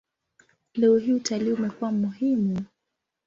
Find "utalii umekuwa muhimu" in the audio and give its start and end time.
1.13-2.61